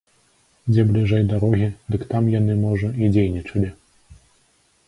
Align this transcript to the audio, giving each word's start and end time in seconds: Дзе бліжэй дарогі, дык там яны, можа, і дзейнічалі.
Дзе 0.71 0.85
бліжэй 0.91 1.27
дарогі, 1.33 1.67
дык 1.97 2.01
там 2.13 2.23
яны, 2.39 2.57
можа, 2.65 2.87
і 3.05 3.11
дзейнічалі. 3.15 3.69